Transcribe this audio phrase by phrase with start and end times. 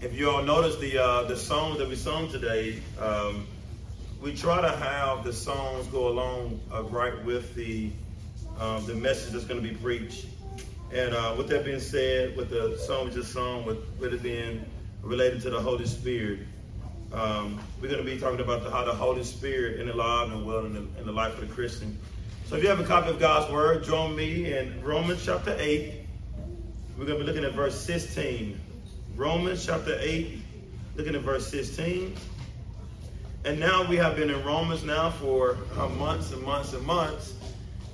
[0.00, 3.46] if you all notice the uh, the songs that we sung today, um,
[4.22, 7.90] we try to have the songs go along uh, right with the
[8.60, 10.26] um, the message that's going to be preached.
[10.92, 14.22] And uh, with that being said, with the song we just sung, with, with it
[14.22, 14.64] being
[15.02, 16.40] related to the Holy Spirit,
[17.12, 20.30] um, we're going to be talking about the, how the Holy Spirit in the life
[20.32, 21.98] and well in the, in the life of the Christian.
[22.46, 25.92] So if you have a copy of God's Word, join me in Romans chapter 8.
[26.96, 28.58] We're going to be looking at verse 16.
[29.18, 30.38] Romans chapter 8,
[30.94, 32.14] looking at verse 16.
[33.44, 37.34] And now we have been in Romans now for uh, months and months and months.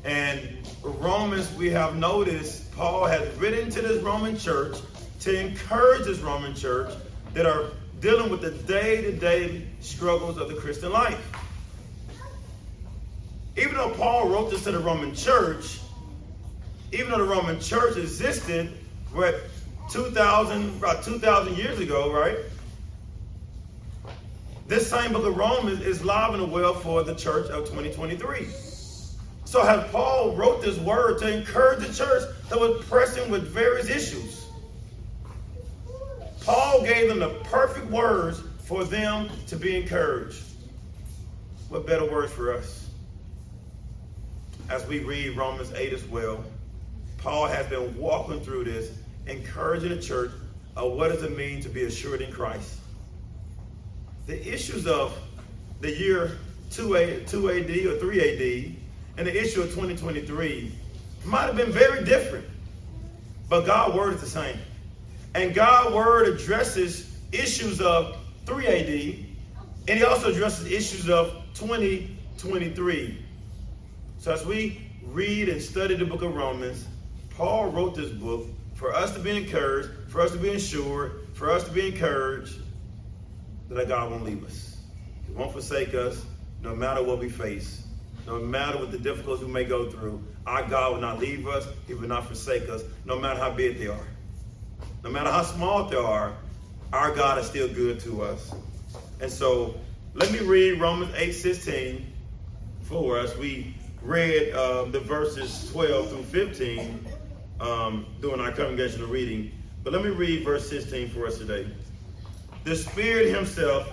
[0.05, 4.77] And Romans, we have noticed Paul has written to this Roman church
[5.21, 6.93] to encourage this Roman church
[7.33, 11.33] that are dealing with the day-to-day struggles of the Christian life.
[13.57, 15.81] Even though Paul wrote this to the Roman church,
[16.93, 18.75] even though the Roman church existed,
[19.15, 19.41] what
[19.91, 22.39] 2,000, about 2,000 years ago, right?
[24.67, 28.47] This same book of Romans is live and well for the church of 2023.
[29.45, 33.91] So has Paul wrote this word to encourage the church that was pressing with various
[33.91, 34.47] issues.
[36.41, 40.43] Paul gave them the perfect words for them to be encouraged.
[41.69, 42.89] What better words for us?
[44.71, 46.43] As we read Romans 8 as well,
[47.19, 48.91] Paul has been walking through this,
[49.27, 50.31] encouraging the church
[50.77, 52.79] of what does it mean to be assured in Christ.
[54.27, 55.17] The issues of
[55.81, 56.39] the year
[56.71, 58.77] 2, A, 2 AD or 3 AD
[59.17, 60.73] and the issue of 2023
[61.25, 62.47] might have been very different.
[63.49, 64.59] But God's word is the same.
[65.35, 68.17] And God's word addresses issues of
[68.47, 69.27] 3 AD,
[69.89, 73.25] and he also addresses issues of 2023.
[74.19, 76.87] So as we read and study the book of Romans,
[77.31, 78.47] Paul wrote this book
[78.85, 82.59] for us to be encouraged, for us to be assured, for us to be encouraged
[83.71, 84.77] that our God won't leave us.
[85.27, 86.23] He won't forsake us
[86.61, 87.83] no matter what we face.
[88.27, 91.67] No matter what the difficulties we may go through, our God will not leave us.
[91.87, 94.07] He will not forsake us, no matter how big they are.
[95.03, 96.37] No matter how small they are,
[96.93, 98.55] our God is still good to us.
[99.19, 99.77] And so
[100.13, 102.05] let me read Romans 8 16
[102.83, 103.35] for us.
[103.39, 107.07] We read uh, the verses 12 through 15
[107.65, 109.51] um, during our congregational reading.
[109.83, 111.67] But let me read verse 16 for us today.
[112.65, 113.91] The Spirit Himself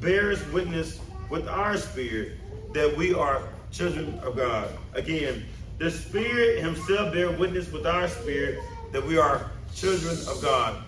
[0.00, 2.32] bears witness with our spirit
[2.72, 4.70] that we are children of God.
[4.94, 5.44] Again,
[5.78, 8.58] the Spirit Himself bears witness with our spirit
[8.92, 10.82] that we are children of God.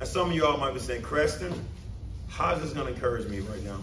[0.00, 1.52] And some of you all might be saying, Creston,
[2.28, 3.80] how is this going to encourage me right now?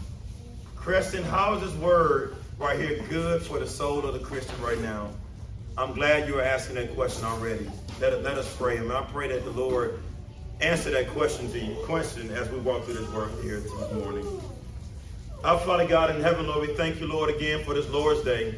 [0.75, 4.79] Creston, how is this word right here good for the soul of the Christian right
[4.79, 5.09] now?
[5.75, 7.67] I'm glad you are asking that question already.
[7.99, 8.77] Let, let us pray.
[8.77, 9.99] And I pray that the Lord
[10.61, 14.25] answer that question to you, question as we walk through this word here this morning.
[15.43, 18.55] Our Father God in heaven, Lord, we thank you, Lord, again for this Lord's Day.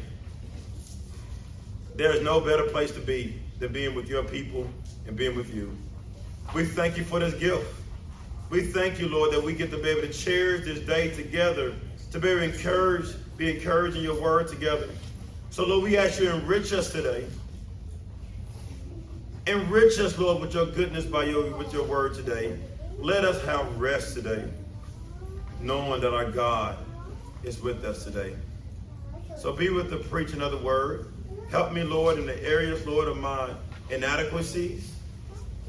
[1.96, 4.68] There is no better place to be than being with your people
[5.06, 5.76] and being with you.
[6.54, 7.66] We thank you for this gift.
[8.50, 11.74] We thank you, Lord, that we get to be able to cherish this day together,
[12.12, 14.88] to be able to encourage, be encouraged in your word together.
[15.50, 17.26] So, Lord, we ask you to enrich us today.
[19.46, 22.58] Enrich us, Lord, with your goodness by your with your word today.
[22.98, 24.44] Let us have rest today
[25.60, 26.76] knowing that our God
[27.44, 28.34] is with us today.
[29.38, 31.12] So be with the preaching of the word.
[31.48, 33.50] Help me, Lord, in the areas, Lord, of my
[33.88, 34.92] inadequacies,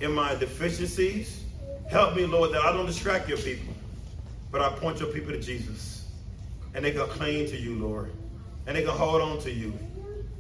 [0.02, 1.44] in my deficiencies.
[1.88, 3.76] Help me, Lord, that I don't distract your people,
[4.52, 6.10] but I point your people to Jesus.
[6.74, 8.12] And they can cling to you, Lord.
[8.66, 9.78] And they can hold on to you.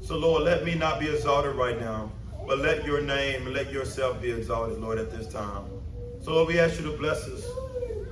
[0.01, 2.11] So, Lord, let me not be exalted right now,
[2.47, 5.65] but let your name and let yourself be exalted, Lord, at this time.
[6.21, 7.45] So, Lord, we ask you to bless us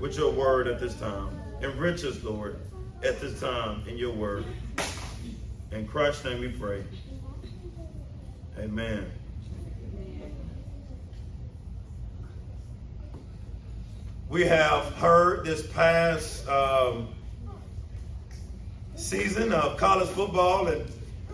[0.01, 1.29] with your word at this time.
[1.61, 2.59] Enrich us, Lord,
[3.01, 4.43] at this time in your word.
[5.71, 6.83] In Christ's name we pray.
[8.59, 9.09] Amen.
[14.27, 17.07] We have heard this past um,
[18.95, 20.85] season of college football, and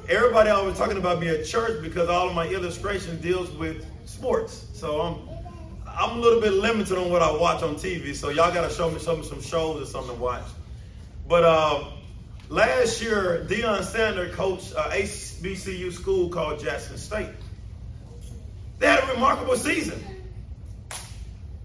[0.09, 4.67] everybody always talking about me at church because all of my illustration deals with sports.
[4.73, 5.31] So I'm
[5.87, 8.73] I'm a little bit limited on what I watch on TV, so y'all got to
[8.73, 10.45] show me some some shows or something to watch.
[11.27, 11.83] But uh,
[12.49, 17.29] last year, Deion Sanders coached uh, HBCU school called Jackson State.
[18.79, 20.01] They had a remarkable season,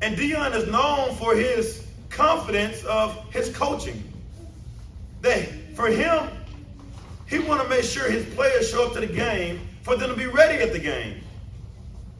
[0.02, 4.02] and Deion is known for his confidence of his coaching.
[5.22, 5.44] They,
[5.74, 6.28] for him,
[7.26, 10.16] he want to make sure his players show up to the game for them to
[10.16, 11.20] be ready at the game.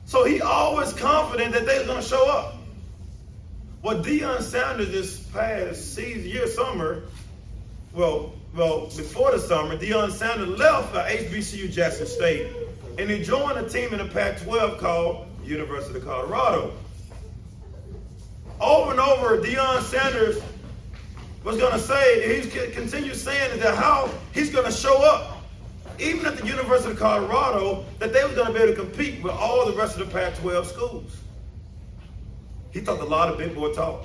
[0.05, 2.55] So he always confident that they're going to show up.
[3.83, 7.03] Well, Deion Sanders this past season, year summer,
[7.93, 12.51] well, well, before the summer, Deion Sanders left for HBCU Jackson State,
[12.99, 16.73] and he joined a team in the Pac-12 called University of Colorado.
[18.61, 20.41] Over and over, Deion Sanders
[21.47, 25.45] was going to say, he continued saying that how he's going to show up,
[25.97, 29.23] even at the University of Colorado, that they were going to be able to compete
[29.23, 31.17] with all the rest of the Pac-12 schools.
[32.73, 34.05] He talked a lot of big boy talk.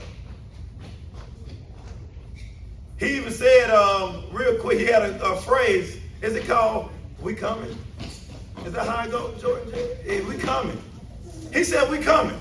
[3.00, 5.98] He even said, um, real quick, he had a, a, phrase.
[6.22, 7.76] Is it called, we coming?
[8.68, 9.74] Is that how it goes, Jordan?
[10.06, 10.80] Yeah, we coming.
[11.52, 12.40] He said, we coming.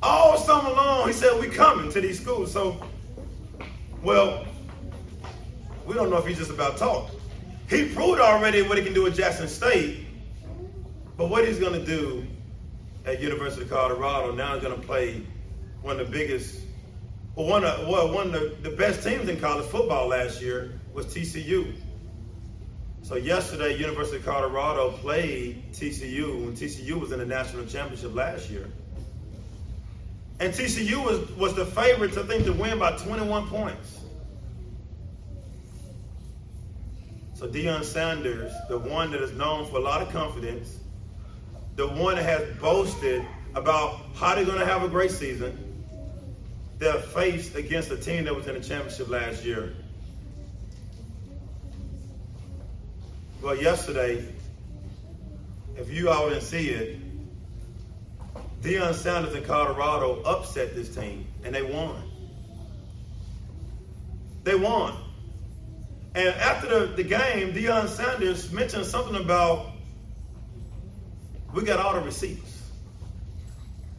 [0.00, 2.52] All summer long, he said, we coming to these schools.
[2.52, 2.80] So
[4.02, 4.44] well,
[5.86, 7.10] we don't know if he's just about talk.
[7.68, 10.04] He proved already what he can do at Jackson State,
[11.16, 12.26] but what he's going to do
[13.04, 15.22] at University of Colorado now he's going to play
[15.82, 16.60] one of the biggest,
[17.34, 20.80] well, one of, well, one of the, the best teams in college football last year
[20.92, 21.74] was TCU.
[23.02, 28.48] So yesterday, University of Colorado played TCU when TCU was in the national championship last
[28.48, 28.68] year.
[30.42, 34.00] And TCU was, was the favorites, I think, to win by 21 points.
[37.34, 40.80] So Deion Sanders, the one that is known for a lot of confidence,
[41.76, 43.24] the one that has boasted
[43.54, 45.56] about how they're going to have a great season,
[46.78, 49.72] they're faced against a team that was in the championship last year.
[53.40, 54.26] Well, yesterday,
[55.76, 56.98] if you all didn't see it,
[58.62, 62.00] Deion Sanders in Colorado upset this team, and they won.
[64.44, 64.94] They won.
[66.14, 69.72] And after the, the game, Deion Sanders mentioned something about
[71.52, 72.62] we got all the receipts.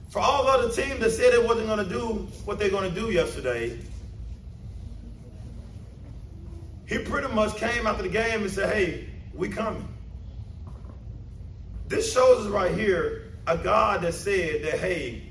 [0.10, 3.00] For all other teams that said they wasn't going to do what they're going to
[3.00, 3.78] do yesterday,
[6.88, 9.88] he pretty much came after the game and said, hey, we coming.
[11.88, 15.24] This shows us right here a God that said that, hey,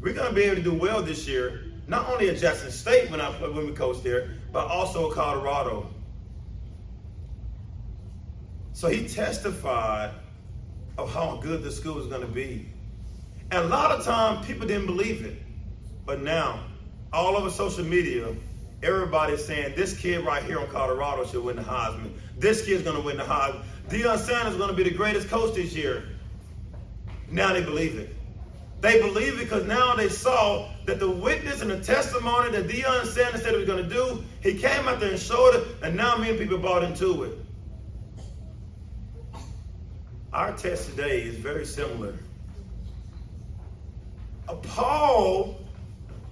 [0.00, 3.10] we're going to be able to do well this year, not only at Jackson State
[3.10, 5.88] when I when we coach there, but also Colorado.
[8.72, 10.10] So he testified
[10.98, 12.68] of how good the school was going to be.
[13.50, 15.40] And a lot of time people didn't believe it.
[16.06, 16.64] But now,
[17.12, 18.34] all over social media,
[18.82, 22.12] everybody's saying this kid right here in Colorado should win the Heisman.
[22.36, 23.62] This kid's going to win the Heisman.
[23.88, 26.04] Deion Sanders is going to be the greatest coach this year.
[27.30, 28.14] Now they believe it.
[28.80, 33.06] They believe it because now they saw that the witness and the testimony that Deion
[33.06, 35.96] Sanders said he was going to do, he came out there and showed it, and
[35.96, 37.38] now many people bought into it.
[40.34, 42.14] Our test today is very similar.
[44.48, 45.60] Uh, Paul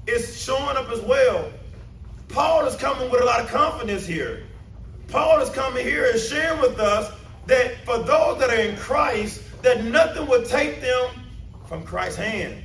[0.06, 1.50] is showing up as well.
[2.28, 4.44] Paul is coming with a lot of confidence here.
[5.08, 7.12] Paul is coming here and sharing with us
[7.46, 11.10] that for those that are in Christ, that nothing would take them
[11.66, 12.62] from Christ's hand.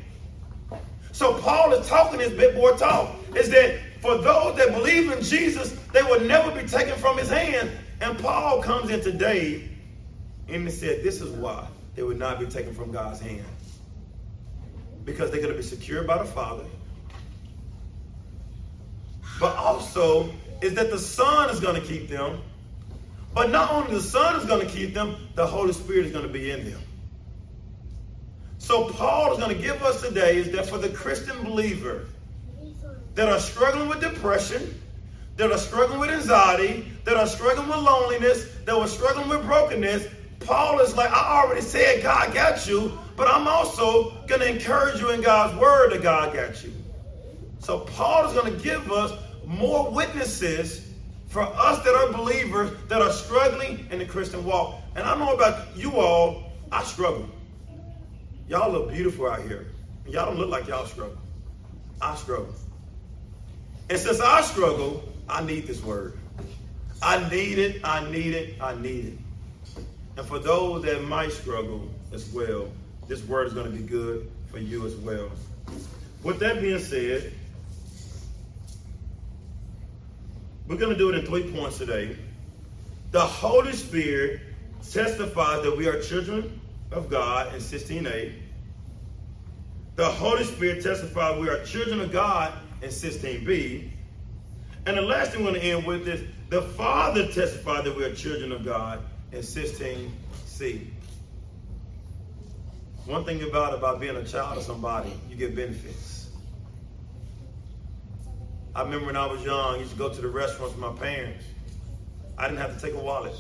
[1.11, 3.15] So Paul is talking this bit more talk.
[3.35, 7.29] Is that for those that believe in Jesus, they will never be taken from his
[7.29, 7.71] hand.
[8.01, 9.67] And Paul comes in today
[10.47, 13.45] and he said, This is why they would not be taken from God's hand.
[15.05, 16.65] Because they're going to be secured by the Father.
[19.39, 22.41] But also is that the Son is going to keep them.
[23.33, 26.25] But not only the Son is going to keep them, the Holy Spirit is going
[26.25, 26.81] to be in them.
[28.57, 32.05] So Paul is going to give us today is that for the Christian believer
[33.15, 34.79] that are struggling with depression,
[35.37, 40.07] that are struggling with anxiety, that are struggling with loneliness, that are struggling with brokenness,
[40.39, 44.99] Paul is like, I already said God got you, but I'm also going to encourage
[44.99, 46.73] you in God's word that God got you.
[47.59, 49.11] So Paul is going to give us
[49.45, 50.87] more witnesses
[51.27, 54.81] for us that are believers that are struggling in the Christian walk.
[54.95, 57.29] And I know about you all, I struggle.
[58.47, 59.67] Y'all look beautiful out here.
[60.07, 61.17] Y'all don't look like y'all struggle.
[62.01, 62.53] I struggle.
[63.89, 66.17] And since I struggle, I need this word.
[67.01, 69.83] I need it, I need it, I need it.
[70.17, 72.69] And for those that might struggle as well,
[73.07, 75.29] this word is going to be good for you as well.
[76.23, 77.33] With that being said,
[80.67, 82.15] we're going to do it in three points today.
[83.11, 84.41] The Holy Spirit
[84.89, 86.59] testifies that we are children
[86.91, 88.33] of God in 16a.
[89.95, 93.89] The Holy Spirit testified we are children of God in 16b.
[94.85, 98.05] And the last thing we're going to end with is the Father testified that we
[98.05, 99.01] are children of God
[99.31, 100.87] in 16c.
[103.05, 106.29] One thing about about being a child of somebody, you get benefits.
[108.75, 110.93] I remember when I was young, I used to go to the restaurants with my
[110.93, 111.43] parents.
[112.37, 113.33] I didn't have to take a wallet.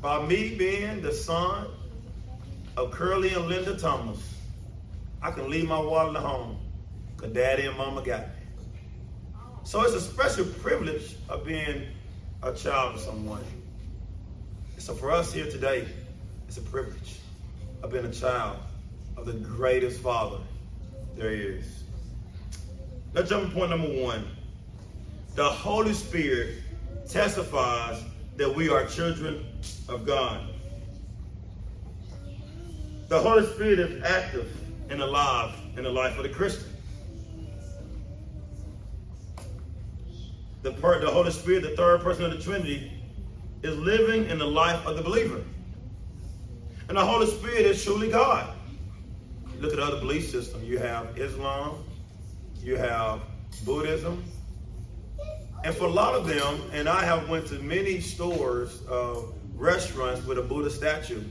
[0.00, 1.66] By me being the son
[2.76, 4.34] of Curly and Linda Thomas,
[5.22, 6.58] I can leave my wallet at home
[7.16, 8.34] because daddy and mama got me.
[9.64, 11.86] So it's a special privilege of being
[12.42, 13.44] a child of someone.
[14.78, 15.86] So for us here today,
[16.48, 17.18] it's a privilege
[17.82, 18.58] of being a child
[19.16, 20.38] of the greatest father
[21.14, 21.84] there is.
[23.12, 24.26] Let's jump to point number one.
[25.34, 26.56] The Holy Spirit
[27.08, 28.02] testifies
[28.36, 29.44] that we are children
[29.88, 30.49] of God.
[33.10, 34.48] The Holy Spirit is active
[34.88, 36.68] and alive in the life of the Christian.
[40.62, 43.02] The, per- the Holy Spirit, the third person of the Trinity,
[43.64, 45.42] is living in the life of the believer.
[46.86, 48.54] And the Holy Spirit is truly God.
[49.58, 50.62] Look at other belief systems.
[50.62, 51.82] You have Islam,
[52.62, 53.22] you have
[53.64, 54.22] Buddhism,
[55.64, 59.16] and for a lot of them, and I have went to many stores, uh,
[59.56, 61.24] restaurants with a Buddha statue,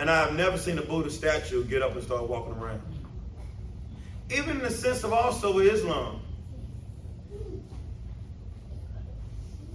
[0.00, 2.80] and I have never seen a Buddha statue get up and start walking around.
[4.30, 6.22] Even in the sense of also Islam.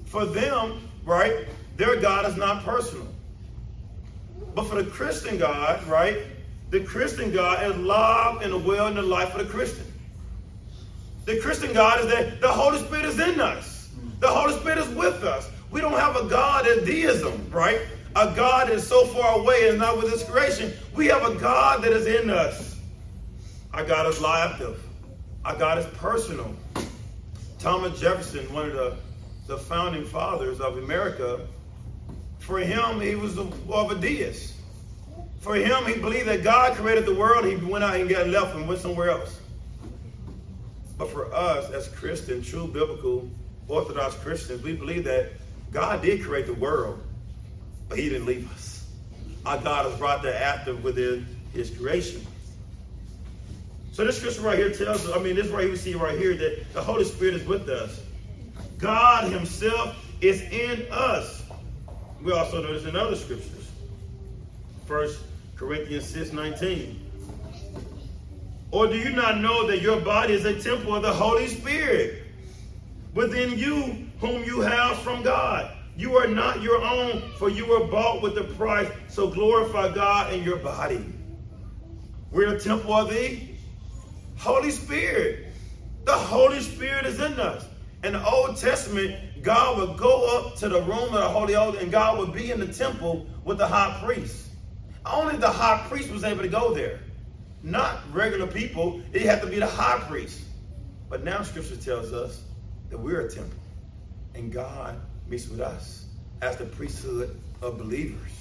[0.05, 1.46] For them, right,
[1.77, 3.08] their God is not personal.
[4.55, 6.17] But for the Christian God, right,
[6.72, 9.86] the Christian God is love and the will and the life of the Christian.
[11.25, 13.91] The Christian God is that the Holy Spirit is in us.
[14.22, 15.51] The Holy Spirit is with us.
[15.70, 17.82] We don't have a God as deism, right?
[18.15, 20.72] A God is so far away and not with his creation.
[20.95, 22.79] We have a God that is in us.
[23.74, 24.79] Our God is live.
[25.43, 26.55] Our God is personal.
[27.60, 28.95] Thomas Jefferson, one of the,
[29.48, 31.45] the founding fathers of America,
[32.39, 34.53] for him, he was of a deist.
[35.39, 37.45] For him, he believed that God created the world.
[37.45, 39.39] He went out and got left and went somewhere else.
[40.98, 43.29] But for us as Christians, true biblical
[43.67, 45.34] Orthodox Christians, we believe that
[45.72, 47.01] God did create the world,
[47.89, 48.88] but He didn't leave us.
[49.46, 52.25] Our God is right there active within His creation.
[53.92, 56.18] So this scripture right here tells us, I mean, this right here we see right
[56.18, 58.01] here that the Holy Spirit is with us.
[58.77, 61.44] God Himself is in us.
[62.22, 63.72] We also know this in other scriptures.
[64.86, 65.22] First
[65.56, 67.01] Corinthians 6 19.
[68.72, 72.24] Or do you not know that your body is a temple of the Holy Spirit
[73.13, 75.75] within you, whom you have from God?
[75.98, 78.90] You are not your own, for you were bought with a price.
[79.08, 81.06] So glorify God in your body.
[82.32, 83.40] We're a temple of the
[84.38, 85.48] Holy Spirit.
[86.04, 87.66] The Holy Spirit is in us.
[88.04, 91.80] In the Old Testament, God would go up to the room of the Holy Holy,
[91.80, 94.50] and God would be in the temple with the high priest.
[95.06, 97.00] Only the high priest was able to go there
[97.66, 99.02] not regular people.
[99.12, 100.42] It had to be the high priest.
[101.10, 102.44] But now scripture tells us
[102.90, 103.60] that we're a temple.
[104.36, 106.05] And God meets with us
[106.41, 108.32] as the priesthood of believers.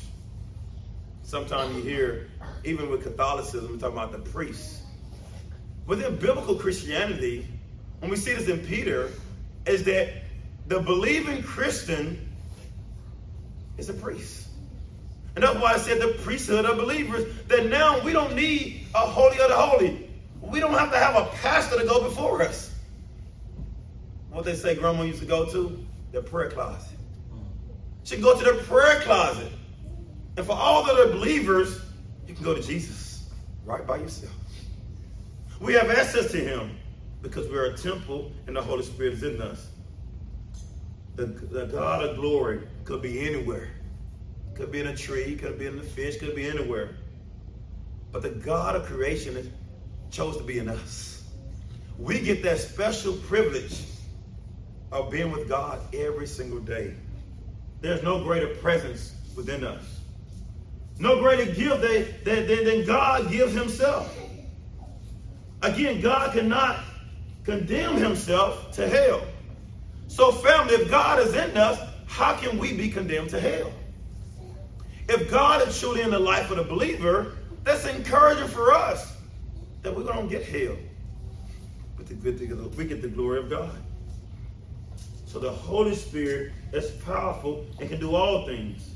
[1.23, 2.29] Sometimes you hear,
[2.64, 4.83] even with Catholicism, we talk about the priests.
[5.87, 7.47] Within biblical Christianity,
[8.00, 9.11] when we see this in Peter,
[9.67, 10.12] is that
[10.67, 12.29] the believing Christian
[13.79, 14.49] is a priest.
[15.35, 19.00] And that's why I said the priesthood of believers, that now we don't need a
[19.00, 20.11] holy of the holy.
[20.41, 22.71] We don't have to have a pastor to go before us.
[24.31, 25.85] What they say grandma used to go to?
[26.14, 26.97] The prayer closet.
[28.04, 29.50] She can go to the prayer closet.
[30.37, 31.80] And for all the believers,
[32.28, 33.30] you can go to Jesus
[33.64, 34.33] right by yourself.
[35.61, 36.76] We have access to him
[37.21, 39.71] because we're a temple and the Holy Spirit is in us.
[41.16, 43.71] The, the God of glory could be anywhere.
[44.54, 46.90] Could be in a tree, could be in the fish, could be anywhere.
[48.12, 49.52] But the God of creation
[50.12, 51.25] chose to be in us.
[51.99, 53.83] We get that special privilege
[54.95, 56.95] of being with God every single day.
[57.81, 60.01] There's no greater presence within us.
[60.99, 61.83] No greater gift
[62.25, 64.17] than, than, than God gives himself.
[65.63, 66.79] Again, God cannot
[67.43, 69.23] condemn himself to hell.
[70.07, 73.73] So, family, if God is in us, how can we be condemned to hell?
[75.09, 77.33] If God is truly in the life of the believer,
[77.65, 79.17] that's encouraging for us
[79.83, 80.77] that we don't get hell.
[81.97, 83.77] But the good thing is we get the glory of God.
[85.35, 88.91] So the Holy Spirit is powerful and can do all things.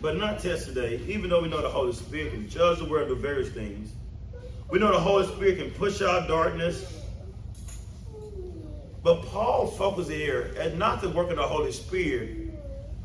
[0.00, 3.10] But not test today, even though we know the Holy Spirit can judge the world
[3.10, 3.90] of various things.
[4.70, 7.02] We know the Holy Spirit can push out darkness
[9.02, 12.52] but Paul focused here at not the work of the Holy Spirit,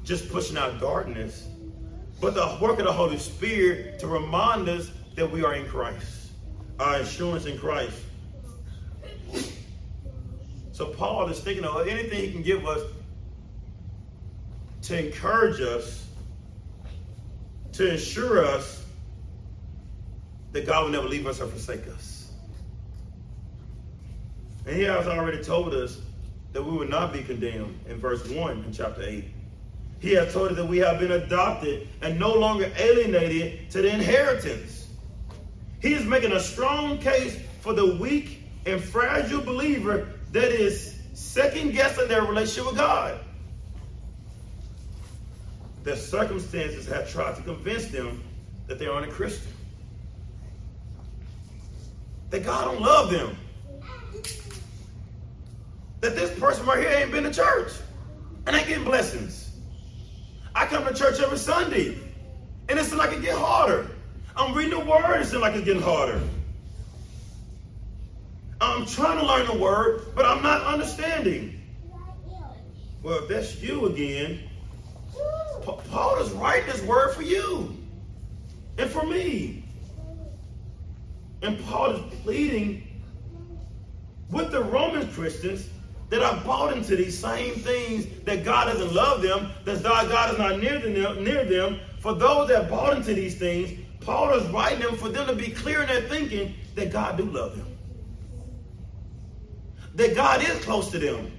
[0.04, 1.48] just pushing out darkness,
[2.22, 6.30] but the work of the Holy Spirit to remind us that we are in Christ.
[6.80, 7.98] our assurance in Christ.
[10.74, 12.82] So Paul is thinking of anything he can give us
[14.82, 16.08] to encourage us,
[17.74, 18.84] to ensure us
[20.52, 22.32] that God will never leave us or forsake us.
[24.66, 26.02] And he has already told us
[26.54, 29.26] that we will not be condemned in verse 1 in chapter 8.
[30.00, 33.94] He has told us that we have been adopted and no longer alienated to the
[33.94, 34.88] inheritance.
[35.82, 41.74] He is making a strong case for the weak and fragile believer that is second
[41.74, 43.20] guessing their relationship with God.
[45.84, 48.24] Their circumstances have tried to convince them
[48.68, 49.52] that they aren't a Christian.
[52.32, 53.38] That God don't love them.
[56.02, 57.72] That this person right here ain't been to church
[58.48, 59.52] and ain't getting blessings.
[60.56, 61.96] I come to church every Sunday
[62.70, 63.88] and it seems like it get harder.
[64.36, 66.20] I'm reading the word, it seems like it's getting harder.
[68.64, 71.62] I'm trying to learn the word, but I'm not understanding.
[73.02, 74.40] Well, if that's you again,
[75.62, 77.76] Paul is writing this word for you
[78.78, 79.66] and for me.
[81.42, 82.88] And Paul is pleading
[84.30, 85.68] with the Roman Christians
[86.10, 90.40] that are bought into these same things that God doesn't love them, that God is
[90.40, 91.82] not near them, near them.
[92.00, 95.50] For those that bought into these things, Paul is writing them for them to be
[95.50, 97.73] clear in their thinking that God do love them
[99.96, 101.32] that God is close to them,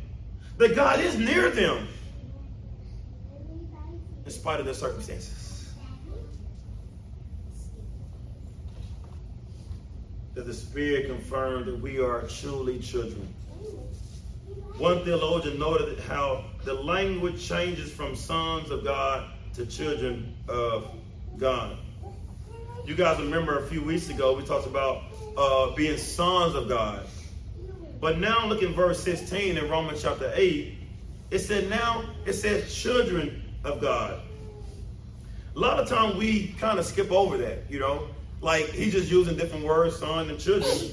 [0.58, 1.88] that God is near them,
[4.24, 5.72] in spite of their circumstances.
[10.34, 13.32] That the Spirit confirmed that we are truly children.
[14.78, 20.90] One theologian noted how the language changes from sons of God to children of
[21.38, 21.76] God.
[22.84, 25.04] You guys remember a few weeks ago we talked about
[25.36, 27.06] uh, being sons of God.
[28.04, 30.74] But now look in verse 16 in Romans chapter 8.
[31.30, 34.20] It said now, it says children of God.
[35.56, 38.08] A lot of time we kind of skip over that, you know.
[38.42, 40.90] Like he's just using different words, son and children.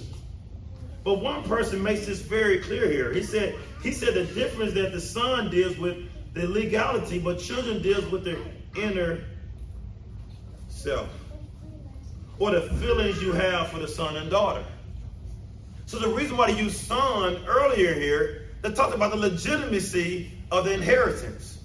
[1.04, 3.12] But one person makes this very clear here.
[3.12, 5.98] He said, he said the difference that the son deals with
[6.34, 8.40] the legality, but children deals with their
[8.78, 9.20] inner
[10.70, 11.10] self.
[12.40, 14.64] Or the feelings you have for the son and daughter.
[15.92, 20.64] So the reason why they used son earlier here, they talked about the legitimacy of
[20.64, 21.60] the inheritance.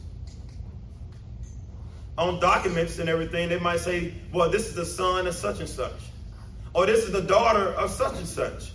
[2.19, 5.69] On documents and everything, they might say, well, this is the son of such and
[5.69, 5.93] such.
[6.75, 8.73] Or this is the daughter of such and such.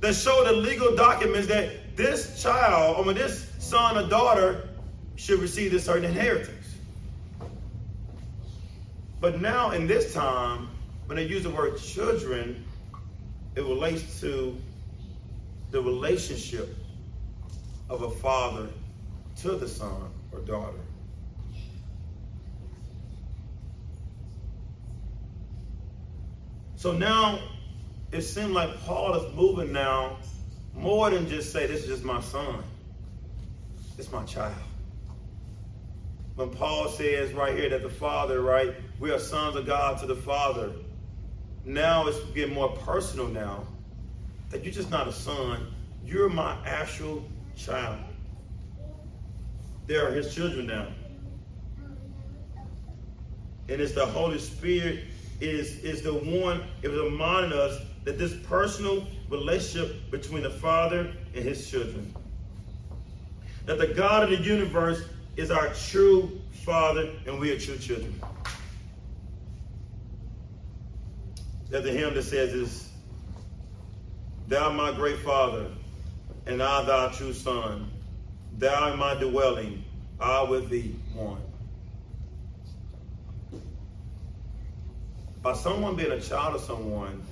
[0.00, 4.70] That show the legal documents that this child, or this son or daughter,
[5.16, 6.76] should receive a certain inheritance.
[9.20, 10.70] But now in this time,
[11.04, 12.64] when they use the word children,
[13.54, 14.56] it relates to
[15.70, 16.74] the relationship
[17.90, 18.68] of a father
[19.36, 20.78] to the son or daughter.
[26.76, 27.40] So now
[28.12, 30.18] it seems like Paul is moving now
[30.74, 32.62] more than just say, This is just my son.
[33.98, 34.54] It's my child.
[36.36, 40.06] When Paul says right here that the Father, right, we are sons of God to
[40.06, 40.70] the Father.
[41.64, 43.66] Now it's getting more personal now
[44.50, 45.72] that you're just not a son,
[46.04, 47.22] you're my actual
[47.56, 47.98] child.
[49.86, 50.88] They are his children now.
[53.68, 55.04] And it's the Holy Spirit
[55.40, 61.12] is, is the one, it was reminding us that this personal relationship between the Father
[61.34, 62.14] and his children.
[63.66, 65.04] That the God of the universe
[65.36, 68.18] is our true Father and we are true children.
[71.70, 72.87] That the hymn that says is
[74.48, 75.66] Thou my great Father,
[76.46, 77.90] and I thy true Son,
[78.56, 79.84] thou in my dwelling,
[80.18, 81.42] I with thee one.
[85.42, 87.22] By someone being a child of someone,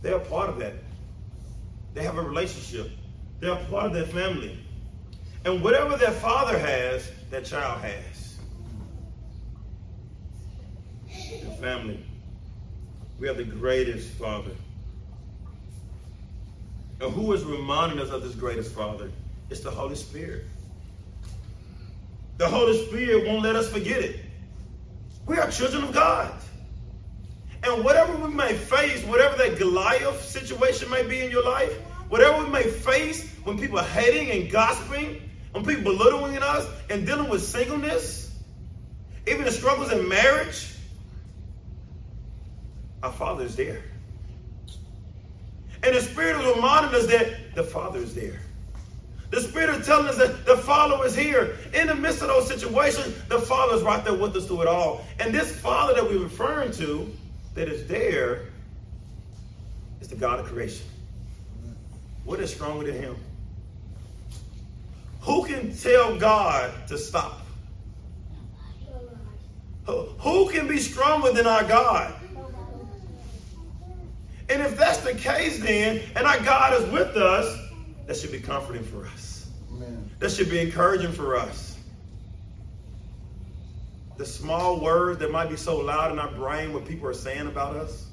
[0.00, 0.72] they're a part of that.
[1.92, 2.90] They have a relationship.
[3.40, 4.58] They're a part of their family.
[5.44, 8.38] And whatever their father has, their child has.
[11.06, 12.02] The family.
[13.18, 14.52] We have the greatest father.
[17.00, 19.10] And who is reminding us of this greatest Father?
[19.50, 20.44] It's the Holy Spirit.
[22.38, 24.20] The Holy Spirit won't let us forget it.
[25.26, 26.32] We are children of God.
[27.62, 31.72] And whatever we may face, whatever that Goliath situation may be in your life,
[32.08, 37.06] whatever we may face when people are hating and gossiping, when people belittling us and
[37.06, 38.32] dealing with singleness,
[39.26, 40.74] even the struggles in marriage,
[43.02, 43.82] our Father is there.
[45.82, 48.40] And the Spirit is reminding us that the Father is there.
[49.30, 51.56] The Spirit is telling us that the Father is here.
[51.74, 54.68] In the midst of those situations, the Father is right there with us through it
[54.68, 55.04] all.
[55.20, 57.14] And this Father that we're referring to,
[57.54, 58.46] that is there,
[60.00, 60.86] is the God of creation.
[62.24, 63.16] What is stronger than Him?
[65.20, 67.42] Who can tell God to stop?
[69.86, 72.17] Who can be stronger than our God?
[74.50, 77.58] And if that's the case, then, and our God is with us,
[78.06, 79.50] that should be comforting for us.
[79.70, 80.10] Amen.
[80.18, 81.78] That should be encouraging for us.
[84.16, 87.46] The small words that might be so loud in our brain what people are saying
[87.46, 88.06] about us,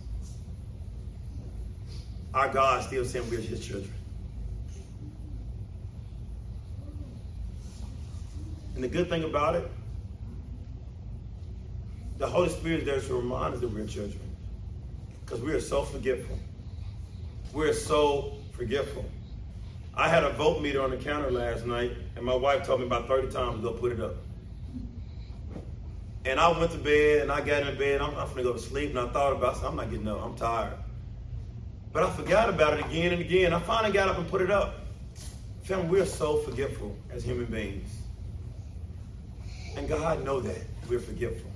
[2.34, 3.94] our God still saying we're his children.
[8.76, 9.72] And the good thing about it,
[12.18, 14.20] the Holy Spirit is there to remind us that we're children.
[15.26, 16.38] Because we are so forgetful.
[17.52, 19.06] We're so forgetful.
[19.96, 22.86] I had a vote meter on the counter last night, and my wife told me
[22.86, 24.16] about 30 times to go put it up.
[26.26, 28.02] And I went to bed, and I got in bed.
[28.02, 29.64] I'm, I'm going to go to sleep, and I thought about it.
[29.64, 30.22] I'm not getting up.
[30.22, 30.78] I'm tired.
[31.94, 33.54] But I forgot about it again and again.
[33.54, 34.82] I finally got up and put it up.
[35.64, 37.90] Family, we're so forgetful as human beings.
[39.78, 41.52] And God know that we're forgetful.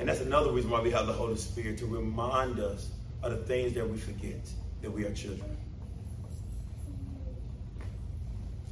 [0.00, 2.88] And that's another reason why we have the Holy Spirit to remind us
[3.22, 4.40] of the things that we forget,
[4.80, 5.58] that we are children.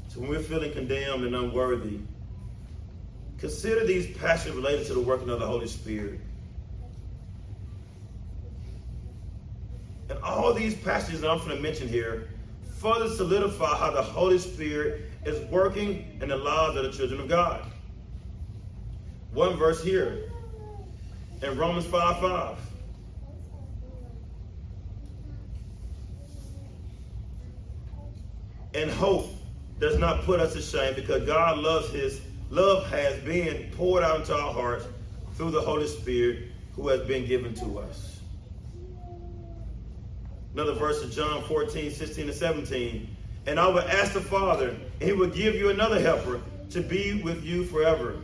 [0.09, 1.99] So when we're feeling condemned and unworthy,
[3.37, 6.19] consider these passages related to the working of the Holy Spirit.
[10.09, 12.31] And all these passages that I'm going to mention here
[12.79, 17.29] further solidify how the Holy Spirit is working in the lives of the children of
[17.29, 17.67] God.
[19.35, 20.31] One verse here
[21.43, 22.57] in Romans 5 5.
[28.75, 29.31] And hope
[29.81, 32.21] does not put us to shame because God loves his
[32.51, 34.87] love has been poured out into our hearts
[35.35, 38.21] through the Holy Spirit who has been given to us.
[40.55, 43.17] Another verse of John 14, 16 and 17.
[43.47, 47.23] And I will ask the Father, and he will give you another helper to be
[47.23, 48.17] with you forever.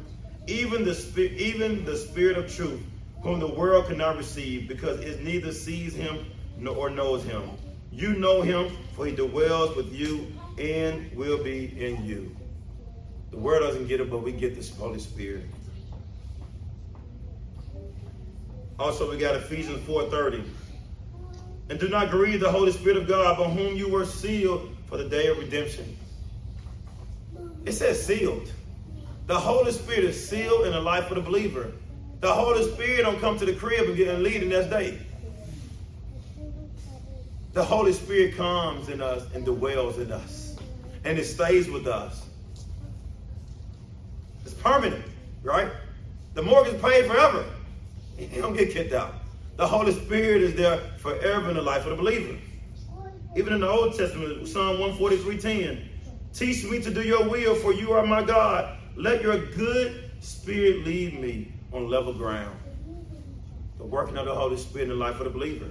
[0.46, 2.80] Even the, Spirit, even the Spirit of truth,
[3.24, 6.26] whom the world cannot receive, because it neither sees him
[6.58, 7.42] nor knows him.
[7.90, 12.36] You know him, for he dwells with you and will be in you.
[13.30, 15.46] The world doesn't get it, but we get this Holy Spirit.
[18.78, 20.44] Also, we got Ephesians 4:30.
[21.70, 24.98] And do not grieve the Holy Spirit of God, by whom you were sealed for
[24.98, 25.96] the day of redemption.
[27.64, 28.52] It says sealed.
[29.26, 31.72] The Holy Spirit is sealed in the life of the believer.
[32.24, 34.98] The Holy Spirit don't come to the crib and get and lead in that day.
[37.52, 40.56] The Holy Spirit comes in us and dwells in us.
[41.04, 42.24] And it stays with us.
[44.42, 45.04] It's permanent,
[45.42, 45.70] right?
[46.32, 47.44] The mortgage paid forever.
[48.16, 49.16] He don't get kicked out.
[49.58, 52.38] The Holy Spirit is there forever in the life of the believer.
[53.36, 55.90] Even in the Old Testament, Psalm 143:10.
[56.32, 58.78] Teach me to do your will, for you are my God.
[58.96, 62.56] Let your good spirit lead me on level ground.
[63.78, 65.66] The working of the Holy Spirit in the life of the believer.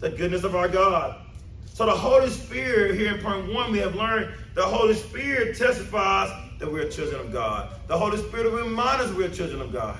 [0.00, 1.20] The goodness of our God.
[1.66, 6.30] So the Holy Spirit, here in point one, we have learned the Holy Spirit testifies
[6.58, 7.74] that we're children of God.
[7.88, 9.98] The Holy Spirit reminds us we're children of God.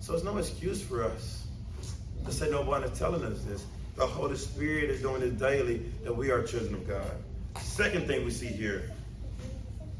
[0.00, 1.46] So it's no excuse for us
[2.26, 3.64] to say no one is telling us this.
[3.96, 7.12] The Holy Spirit is doing this daily that we are children of God.
[7.60, 8.90] Second thing we see here,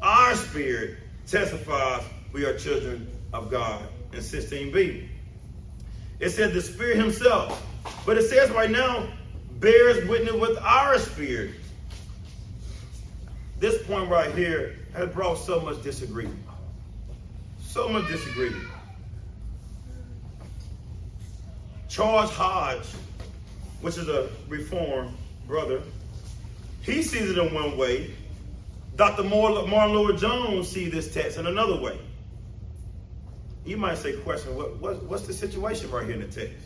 [0.00, 5.08] our spirit testifies we are children of God in 16b.
[6.20, 7.64] It says the Spirit Himself,
[8.04, 9.08] but it says right now,
[9.60, 11.54] bears witness with our spirit.
[13.58, 16.38] This point right here has brought so much disagreement.
[17.60, 18.64] So much disagreement.
[21.88, 22.86] Charles Hodge,
[23.80, 25.82] which is a reformed brother,
[26.82, 28.14] he sees it in one way.
[28.96, 29.24] Dr.
[29.24, 31.98] Martyn Lloyd-Jones sees this text in another way
[33.68, 36.64] you might say, question, what, what, what's the situation right here in the text?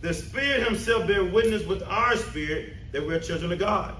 [0.00, 3.94] The Spirit Himself bear witness with our spirit that we're children of God.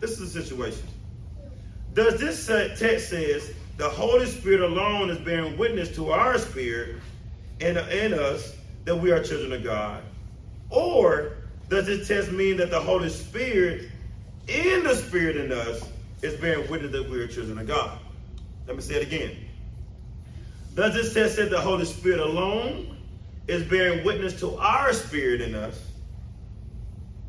[0.00, 0.86] This is the situation.
[1.94, 6.96] Does this text says the Holy Spirit alone is bearing witness to our spirit
[7.60, 10.02] and in us that we are children of God?
[10.70, 11.32] Or
[11.68, 13.90] does this text mean that the Holy Spirit
[14.48, 15.88] in the Spirit in us
[16.22, 17.98] is bearing witness that we are children of God?
[18.66, 19.36] Let me say it again.
[20.74, 22.96] Does this text say the Holy Spirit alone
[23.48, 25.80] is bearing witness to our spirit in us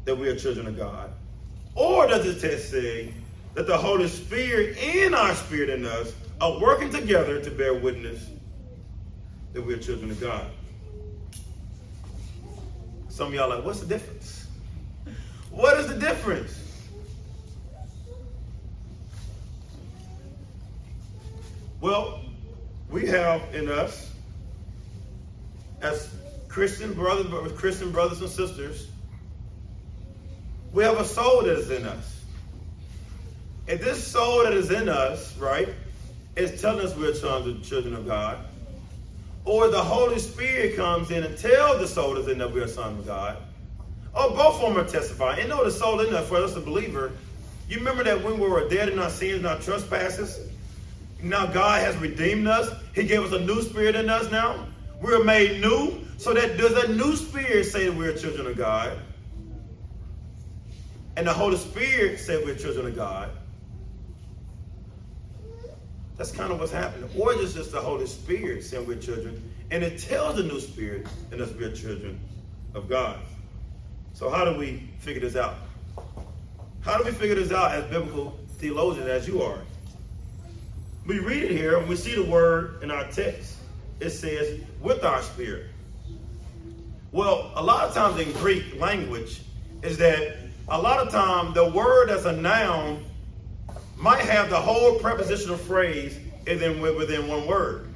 [0.06, 1.12] that we are children of God?
[1.75, 3.13] Or does the text say
[3.56, 8.27] that the Holy Spirit and our spirit in us are working together to bear witness
[9.54, 10.45] that we are children of God?
[13.10, 14.47] Some of y'all are like, what's the difference?
[15.49, 16.58] What is the difference?
[21.82, 22.21] Well,
[22.91, 24.12] we have in us,
[25.82, 26.13] as
[26.49, 28.88] Christian brothers, Christian brothers and sisters,
[30.73, 32.21] we have a soul that is in us.
[33.67, 35.69] And this soul that is in us, right,
[36.36, 38.38] is telling us we're children of God.
[39.45, 42.99] Or the Holy Spirit comes in and tells the soul that's in us we're sons
[42.99, 43.38] of God.
[44.13, 45.39] Or both of them are testifying.
[45.39, 47.12] And know the soul in us, for us, a believer,
[47.69, 50.50] you remember that when we were dead in our sins and our trespasses,
[51.21, 52.69] now God has redeemed us.
[52.93, 54.67] He gave us a new spirit in us now.
[55.01, 56.05] We're made new.
[56.17, 58.97] So that does a new spirit say that we're children of God?
[61.17, 63.31] And the Holy Spirit said we're children of God.
[66.17, 67.10] That's kind of what's happening.
[67.19, 69.51] Or it's just the Holy Spirit saying we're children.
[69.71, 72.19] And it tells the new spirit in us we're children
[72.73, 73.19] of God.
[74.13, 75.55] So how do we figure this out?
[76.81, 79.60] How do we figure this out as biblical theologians, as you are?
[81.05, 83.57] We read it here and we see the word in our text.
[83.99, 85.67] It says, with our spirit.
[87.11, 89.41] Well, a lot of times in Greek language
[89.83, 90.37] is that
[90.69, 93.03] a lot of time the word as a noun
[93.97, 97.93] might have the whole prepositional phrase then within one word.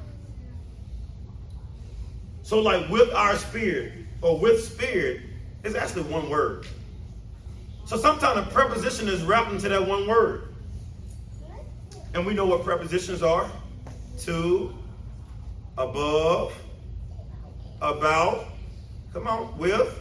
[2.42, 3.92] So like with our spirit
[4.22, 5.22] or with spirit
[5.64, 6.66] is actually one word.
[7.86, 10.54] So sometimes a preposition is wrapped into that one word.
[12.16, 13.46] And we know what prepositions are.
[14.20, 14.74] To,
[15.76, 16.54] above,
[17.82, 18.46] about,
[19.12, 20.00] come on, with.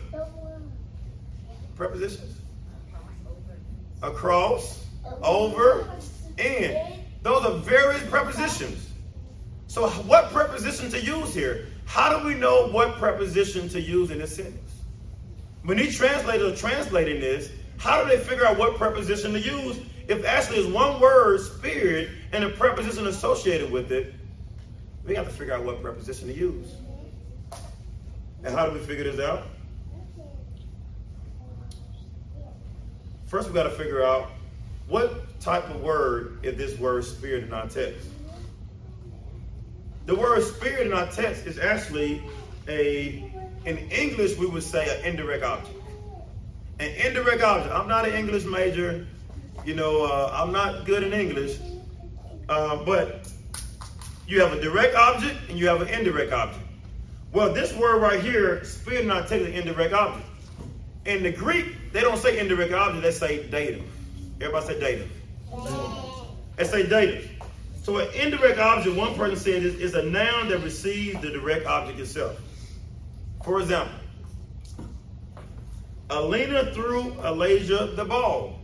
[1.76, 2.40] Prepositions.
[4.02, 4.86] Across,
[5.22, 5.92] over,
[6.38, 7.02] and.
[7.22, 8.92] Those are various prepositions.
[9.68, 11.68] So what preposition to use here?
[11.84, 14.72] How do we know what preposition to use in a sentence?
[15.64, 19.80] When these translators are translating this, how do they figure out what preposition to use
[20.08, 24.14] if actually is one word, spirit, and a preposition associated with it,
[25.06, 26.74] we have to figure out what preposition to use.
[28.44, 29.44] And how do we figure this out?
[33.26, 34.30] First, we've got to figure out
[34.88, 38.08] what type of word is this word spirit in our text.
[40.06, 42.22] The word spirit in our text is actually
[42.68, 43.32] a,
[43.66, 45.78] in English, we would say an indirect object.
[46.80, 47.74] An indirect object.
[47.74, 49.08] I'm not an English major.
[49.66, 51.58] You know, uh, I'm not good in English,
[52.48, 53.28] uh, but
[54.28, 56.64] you have a direct object and you have an indirect object.
[57.34, 60.28] Well, this word right here, spirit not taking an indirect object.
[61.06, 63.84] In the Greek, they don't say indirect object, they say dative.
[64.40, 65.12] Everybody say dative.
[66.58, 67.30] They say dative.
[67.82, 71.66] So an indirect object, one person said, is, is a noun that receives the direct
[71.66, 72.40] object itself.
[73.44, 73.96] For example,
[76.12, 78.55] Alina threw Alasia the ball.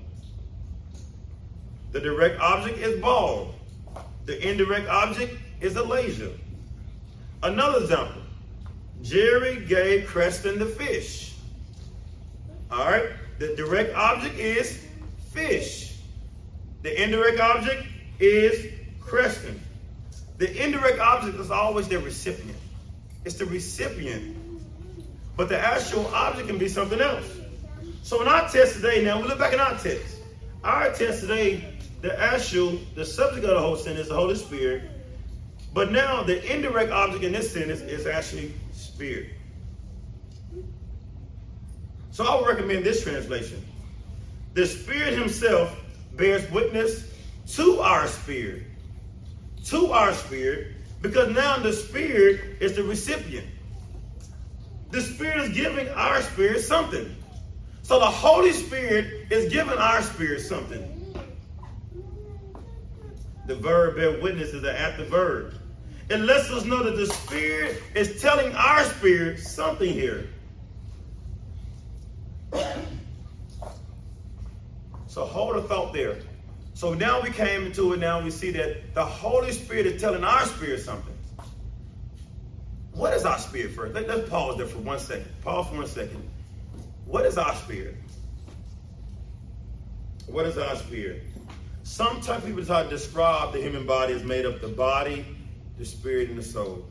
[1.92, 3.54] The direct object is ball.
[4.26, 6.32] The indirect object is Alasia.
[7.44, 8.22] Another example.
[9.02, 11.34] Jerry gave Creston the fish.
[12.70, 13.10] All right.
[13.40, 14.86] The direct object is
[15.32, 15.98] fish.
[16.84, 17.88] The indirect object
[18.20, 19.60] is Creston.
[20.38, 22.58] The indirect object is always the recipient.
[23.26, 24.38] It's the recipient.
[25.36, 27.26] But the actual object can be something else.
[28.04, 30.18] So in our test today, now we look back in our test.
[30.64, 31.71] Our test today
[32.02, 34.84] the actual, the subject of the whole sentence the Holy Spirit.
[35.74, 39.28] But now the indirect object in this sentence is actually spirit.
[42.12, 43.66] So I would recommend this translation.
[44.54, 45.80] The Spirit Himself
[46.14, 47.10] bears witness
[47.56, 48.64] to our spirit.
[49.66, 53.48] To our spirit, because now the Spirit is the recipient.
[54.90, 57.16] The Spirit is giving our spirit something.
[57.84, 61.01] So the Holy Spirit is giving our spirit something.
[63.48, 65.56] The verb bear witness is an active verb.
[66.10, 70.28] It lets us know that the Spirit is telling our spirit something here.
[75.08, 76.18] So hold a thought there.
[76.74, 80.24] So now we came into it, now we see that the Holy Spirit is telling
[80.24, 81.14] our spirit something.
[82.94, 83.94] What is our spirit first?
[83.94, 85.28] Let, us pause there for one second.
[85.42, 86.30] Pause for one second.
[87.06, 87.96] What is our spirit?
[90.28, 91.24] What is our spirit?
[91.92, 95.26] Some type of people try to describe the human body as made up the body,
[95.78, 96.86] the spirit, and the soul.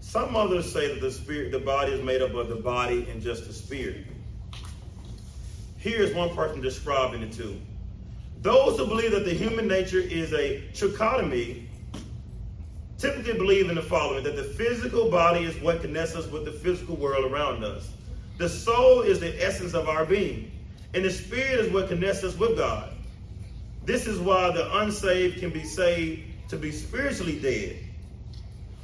[0.00, 3.22] Some others say that the spirit, the body is made up of the body and
[3.22, 4.04] just the spirit.
[5.78, 7.58] Here's one person describing it too.
[8.42, 11.64] Those who believe that the human nature is a trichotomy
[12.98, 16.52] typically believe in the following that the physical body is what connects us with the
[16.52, 17.90] physical world around us.
[18.36, 20.52] The soul is the essence of our being,
[20.92, 22.91] and the spirit is what connects us with God.
[23.84, 27.76] This is why the unsaved can be saved to be spiritually dead,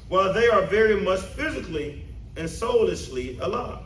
[0.08, 2.04] while they are very much physically
[2.36, 3.84] and soulishly alive.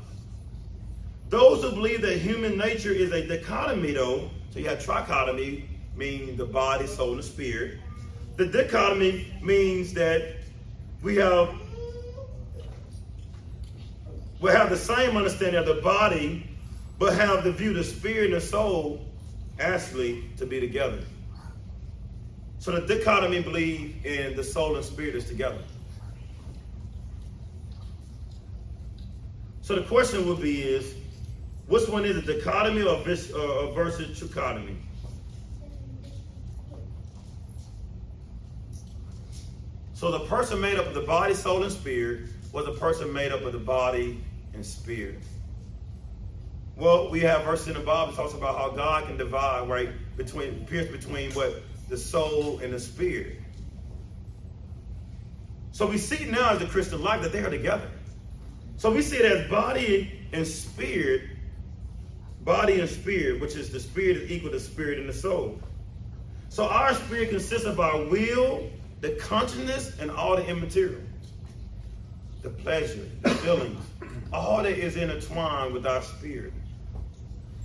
[1.28, 5.64] Those who believe that human nature is a dichotomy, though, so you have trichotomy,
[5.96, 7.78] meaning the body, soul, and spirit.
[8.36, 10.36] The dichotomy means that
[11.02, 11.54] we have
[14.40, 16.50] we have the same understanding of the body,
[16.98, 19.06] but have the view the spirit and the soul
[19.58, 21.00] actually to be together.
[22.58, 25.62] So the dichotomy believe in the soul and spirit is together.
[29.62, 30.94] So the question would be is
[31.66, 34.76] which one is it, dichotomy or uh, versus trichotomy?
[39.94, 43.32] So the person made up of the body, soul, and spirit was a person made
[43.32, 45.22] up of the body and spirit.
[46.76, 49.90] Well, we have verses in the Bible that talks about how God can divide, right,
[50.16, 53.38] between pierce between what the soul and the spirit.
[55.72, 57.90] So we see now as the Christian life that they are together.
[58.76, 61.22] So we see it as body and spirit
[62.44, 65.60] body and spirit, which is the spirit is equal to spirit and the soul.
[66.48, 68.68] So our spirit consists of our will,
[69.00, 71.00] the consciousness, and all the immaterial.
[72.42, 73.84] The pleasure, the feelings,
[74.32, 76.52] all that is intertwined with our spirit.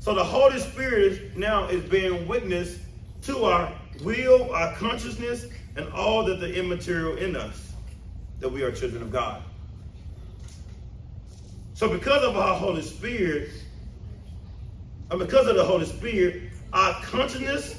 [0.08, 2.80] So the Holy Spirit now is being witness
[3.24, 7.74] to our will, our consciousness, and all that the immaterial in us,
[8.40, 9.44] that we are children of God.
[11.74, 13.50] So because of our Holy Spirit,
[15.12, 17.76] and because of the Holy Spirit, our consciousness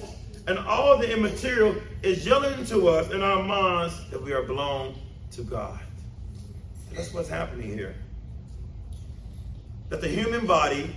[0.47, 4.99] and all the immaterial is yelling to us in our minds that we are belong
[5.31, 5.81] to God.
[6.93, 7.95] That's what's happening here.
[9.89, 10.95] That the human body,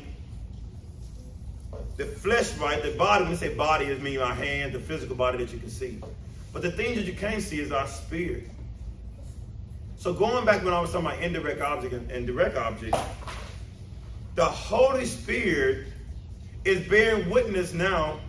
[1.97, 5.15] the flesh, right, the body, when we say body, it means our hand, the physical
[5.15, 5.99] body that you can see.
[6.54, 8.49] But the things that you can't see is our spirit.
[9.97, 12.97] So going back when I was talking about indirect object and direct object,
[14.36, 15.88] the Holy Spirit
[16.65, 18.19] is bearing witness now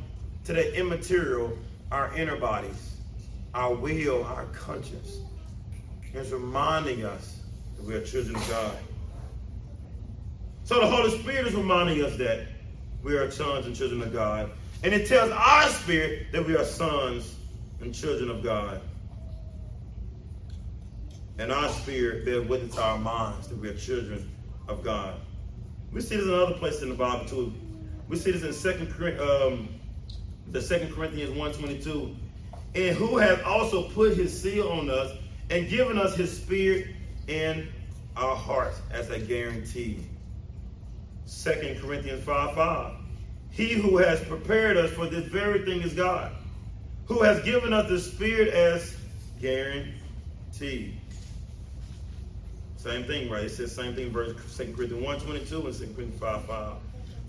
[0.45, 1.57] to the immaterial,
[1.91, 2.97] our inner bodies,
[3.55, 5.19] our will, our conscience.
[6.13, 7.39] It's reminding us
[7.77, 8.77] that we are children of God.
[10.65, 12.47] So the Holy Spirit is reminding us that
[13.03, 14.51] we are sons and children of God.
[14.85, 17.37] And it tells our spirit that we are sons
[17.81, 18.81] and children of God.
[21.39, 24.31] And our spirit bears witness to our minds that we are children
[24.69, 25.17] of God.
[25.93, 27.53] We see this in other places in the Bible too.
[28.09, 29.69] We see this in Second um,
[30.49, 32.15] the Second Corinthians 1.22.
[32.75, 35.17] And who has also put his seal on us
[35.51, 36.89] and given us his spirit
[37.29, 37.69] in
[38.17, 40.07] our hearts as a guarantee.
[41.27, 42.95] Second Corinthians 5 5.
[43.51, 46.33] He who has prepared us for this very thing is God,
[47.07, 48.97] who has given us the Spirit as
[49.41, 50.95] guarantee.
[52.77, 53.45] Same thing, right?
[53.45, 56.73] It says same thing, verse 2 Corinthians 1 22 and 2 Corinthians 5 5.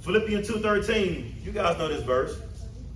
[0.02, 2.38] Philippians 2.13, you guys know this verse.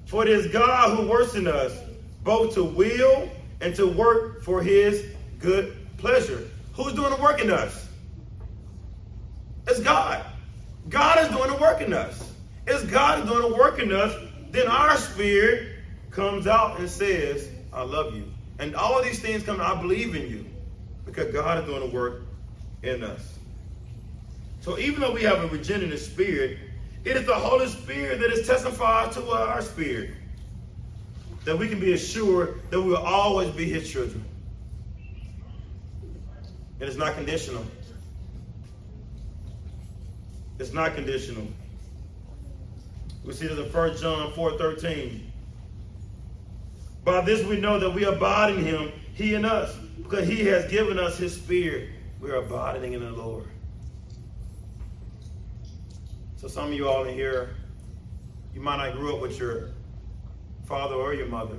[0.08, 1.78] For it is God who works in us,
[2.24, 3.30] both to will
[3.62, 5.06] and to work for his
[5.40, 6.50] good pleasure.
[6.74, 7.88] Who's doing the work in us?
[9.68, 10.26] It's God.
[10.90, 12.34] God is doing the work in us.
[12.66, 14.14] If God is doing the work in us.
[14.50, 15.76] Then our spirit
[16.10, 18.32] comes out and says, I love you.
[18.60, 20.46] And all these things come, I believe in you.
[21.06, 22.24] Because God is doing the work
[22.84, 23.38] in us.
[24.62, 26.58] So even though we have a regenerative spirit,
[27.06, 30.12] it is the Holy Spirit that is testified to our spirit
[31.46, 34.26] that we can be assured that we will always be His children.
[36.80, 37.66] It is not conditional.
[40.60, 41.48] It's not conditional.
[43.24, 45.32] We see this in 1 John 4 13.
[47.04, 50.70] By this we know that we abide in him, he in us, because he has
[50.70, 51.90] given us his spirit.
[52.20, 53.48] We are abiding in the Lord.
[56.36, 57.56] So some of you all in here,
[58.54, 59.72] you might not grew up with your
[60.66, 61.56] father or your mother.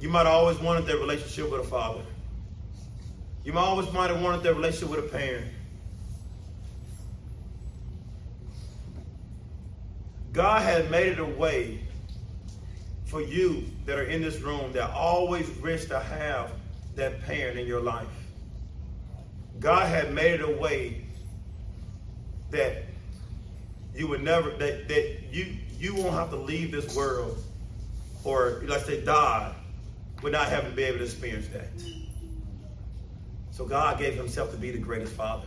[0.00, 2.02] You might have always wanted that relationship with a father.
[3.44, 5.53] You might always might have wanted that relationship with a parent.
[10.34, 11.78] God has made it a way
[13.04, 16.50] for you that are in this room that always wish to have
[16.96, 18.08] that parent in your life.
[19.60, 21.06] God had made it a way
[22.50, 22.82] that
[23.94, 27.38] you would never that, that you you won't have to leave this world
[28.24, 29.54] or let's say die
[30.20, 31.70] without having to be able to experience that.
[33.52, 35.46] So God gave himself to be the greatest father.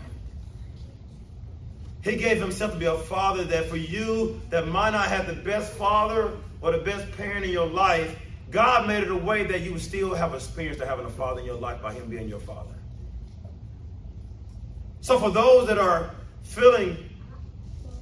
[2.08, 5.34] He gave himself to be a father that for you that might not have the
[5.34, 6.32] best father
[6.62, 8.18] or the best parent in your life,
[8.50, 11.42] God made it a way that you would still have experience to having a father
[11.42, 12.74] in your life by him being your father.
[15.02, 16.12] So for those that are
[16.44, 16.98] feeling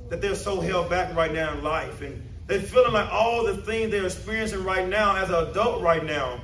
[0.10, 3.58] that they're so held back right now in life and they're feeling like all the
[3.58, 6.42] things they're experiencing right now as an adult right now,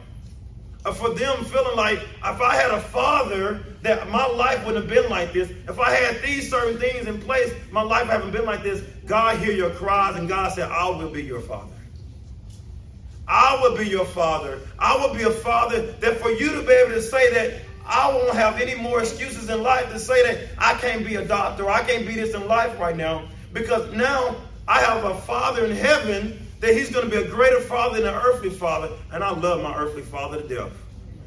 [0.84, 4.94] Uh, for them feeling like if I had a father, that my life wouldn't have
[4.94, 5.52] been like this.
[5.68, 8.82] If I had these certain things in place, my life haven't been like this.
[9.06, 11.74] God hear your cries, and God said, I will be your father.
[13.28, 14.60] I will be your father.
[14.80, 18.10] I will be a father that for you to be able to say that I
[18.10, 21.70] won't have any more excuses in life to say that I can't be a doctor,
[21.70, 23.28] I can't be this in life right now.
[23.54, 24.36] Because now
[24.68, 28.14] I have a father in heaven that he's going to be a greater father than
[28.14, 28.92] an earthly father.
[29.12, 30.72] And I love my earthly father to death.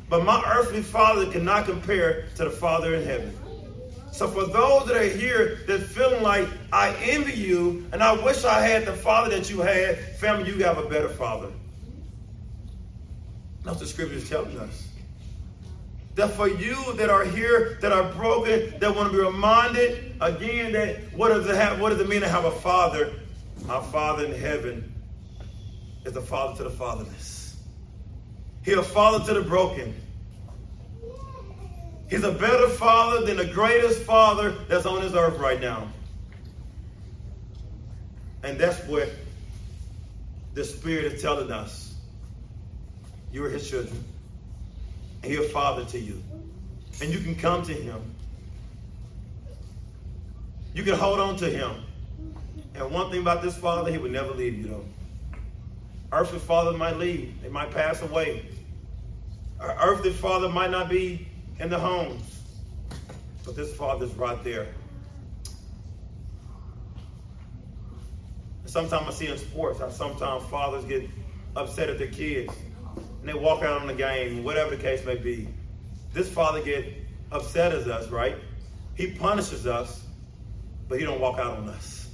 [0.09, 3.37] But my earthly father cannot compare to the father in heaven.
[4.13, 8.45] So for those that are here that feeling like I envy you and I wish
[8.45, 11.49] I had the father that you had, family, you have a better father.
[13.65, 14.89] That's what the scripture is telling us.
[16.15, 20.71] That for you that are here, that are broken, that want to be reminded again
[20.75, 23.15] that what does it have, what does it mean to have a father?
[23.69, 24.94] Our Father in heaven
[26.05, 27.57] is a father to the fatherless.
[28.63, 29.95] He's a father to the broken.
[32.09, 35.89] He's a better father than the greatest father that's on this earth right now.
[38.43, 39.11] And that's what
[40.53, 41.95] the Spirit is telling us.
[43.33, 44.05] You are his children.
[45.23, 46.23] And he's a father to you.
[47.03, 48.15] And you can come to him.
[50.75, 51.83] You can hold on to him.
[52.75, 54.85] And one thing about this father, he would never leave you though.
[56.13, 57.41] Earthly father might leave.
[57.43, 58.47] They might pass away.
[59.61, 61.29] Uh, Our earthly father might not be
[61.59, 62.41] in the homes.
[63.45, 64.69] But this father's right there.
[68.67, 71.09] Sometimes I see in sports how sometimes fathers get
[71.55, 72.53] upset at their kids
[72.97, 75.49] and they walk out on the game, whatever the case may be.
[76.13, 76.85] This father get
[77.31, 78.37] upset at us, right?
[78.97, 80.05] He punishes us,
[80.89, 82.09] but he don't walk out on us.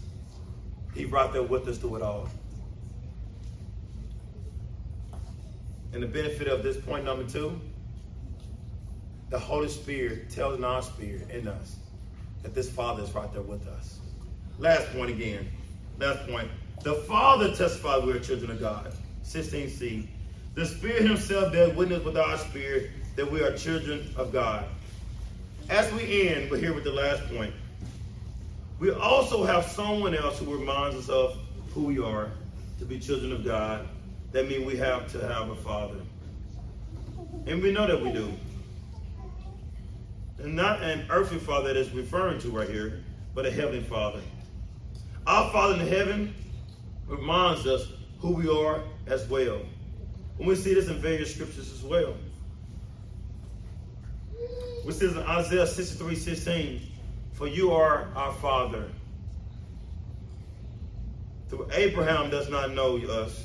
[0.94, 2.28] He right there with us through it all.
[5.92, 7.60] And the benefit of this point number two,
[9.30, 11.76] the Holy Spirit tells our spirit in us
[12.42, 13.98] that this Father is right there with us.
[14.58, 15.48] Last point again.
[15.98, 16.48] Last point.
[16.82, 18.92] The Father testifies we are children of God.
[19.24, 20.06] 16c.
[20.54, 24.64] The Spirit Himself bears witness with our spirit that we are children of God.
[25.68, 27.54] As we end, we're here with the last point.
[28.78, 31.36] We also have someone else who reminds us of
[31.72, 32.30] who we are
[32.78, 33.86] to be children of God
[34.32, 36.00] that means we have to have a father.
[37.46, 38.32] And we know that we do.
[40.38, 43.02] And not an earthly father that is referring to right here,
[43.34, 44.20] but a heavenly father.
[45.26, 46.34] Our Father in heaven
[47.06, 47.86] reminds us
[48.20, 49.60] who we are as well.
[50.38, 52.14] And we see this in various scriptures as well.
[54.84, 56.82] We see this in Isaiah 63 16,
[57.34, 58.86] For you are our Father.
[61.48, 63.44] Through Abraham does not know us,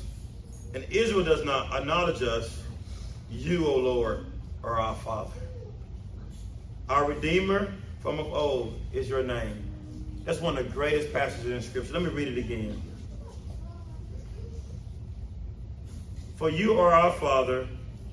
[0.76, 2.62] and Israel does not acknowledge us,
[3.30, 4.26] you, O Lord,
[4.62, 5.32] are our Father.
[6.90, 9.64] Our Redeemer from of old is your name.
[10.26, 11.94] That's one of the greatest passages in Scripture.
[11.94, 12.78] Let me read it again.
[16.34, 17.66] For you are our Father,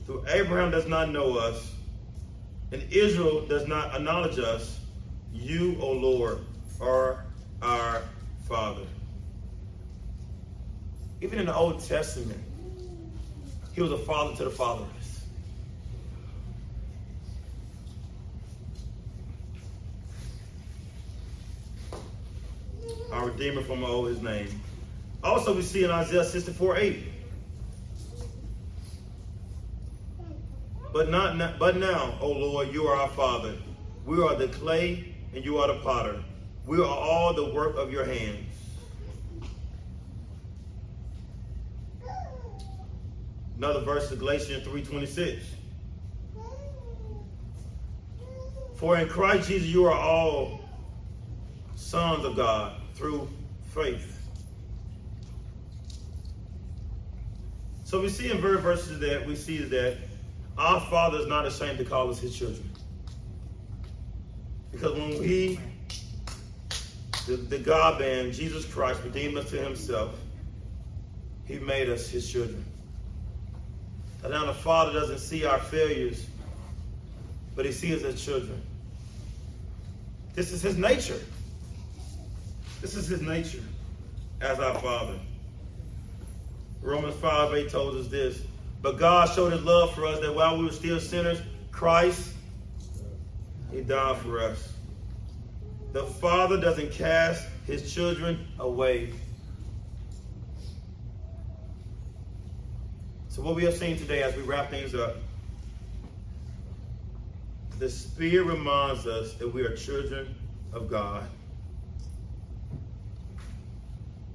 [0.08, 1.76] though Abraham does not know us,
[2.72, 4.80] and Israel does not acknowledge us.
[5.34, 6.40] You, O Lord,
[6.80, 7.26] are
[7.62, 8.04] our
[8.48, 8.86] Father.
[11.20, 12.40] Even in the Old Testament,
[13.74, 15.26] he was a father to the fatherless.
[23.12, 24.48] Our Redeemer from all his name.
[25.24, 27.04] Also, we see in Isaiah 64 8.
[30.92, 33.56] But not but now, O Lord, you are our Father.
[34.06, 36.24] We are the clay, and you are the potter.
[36.68, 38.53] We are all the work of your hands.
[43.64, 45.42] Another verse of Galatians 3.26.
[48.76, 50.60] For in Christ Jesus you are all
[51.74, 53.30] sons of God through
[53.74, 54.20] faith.
[57.86, 59.96] So we see in verse verses that we see that
[60.58, 62.70] our Father is not ashamed to call us his children.
[64.74, 65.58] Because when we,
[67.28, 70.20] the, the God man, Jesus Christ, redeemed us to himself,
[71.46, 72.66] he made us his children.
[74.24, 76.26] And now the Father doesn't see our failures,
[77.56, 78.62] but he sees us as children.
[80.34, 81.20] This is his nature.
[82.82, 83.64] This is his nature
[84.42, 85.20] as our Father.
[86.82, 88.42] Romans 5 8 told us this.
[88.82, 92.34] But God showed his love for us that while we were still sinners, Christ,
[93.72, 94.74] he died for us.
[95.94, 99.14] The Father doesn't cast his children away.
[103.44, 105.18] What we have seen today as we wrap things up,
[107.78, 110.34] the Spirit reminds us that we are children
[110.72, 111.28] of God.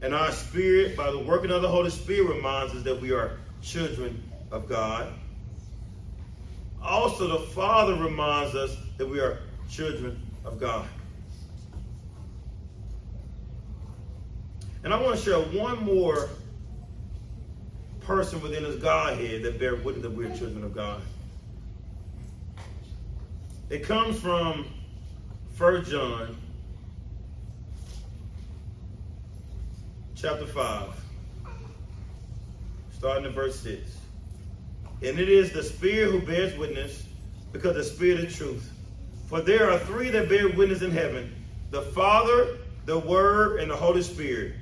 [0.03, 3.39] And our spirit, by the working of the Holy Spirit, reminds us that we are
[3.63, 5.11] children of God.
[6.83, 9.39] Also, the Father reminds us that we are
[9.71, 10.87] children of God.
[14.85, 16.29] And I want to share one more
[18.09, 21.03] person within His Godhead that bear witness that we are children of God.
[23.69, 24.65] It comes from
[25.59, 26.35] 1 John
[30.17, 30.89] chapter 5,
[32.97, 33.99] starting at verse 6.
[35.03, 37.05] And it is the Spirit who bears witness,
[37.53, 38.73] because the Spirit is truth.
[39.27, 41.35] For there are three that bear witness in heaven
[41.71, 42.57] the Father,
[42.87, 44.55] the Word, and the Holy Spirit.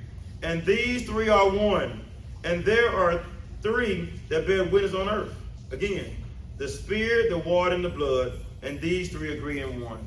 [0.43, 2.03] And these three are one.
[2.43, 3.23] And there are
[3.61, 5.35] three that bear witness on earth.
[5.71, 6.15] Again,
[6.57, 8.33] the Spirit, the water, and the blood.
[8.63, 9.99] And these three agree in one.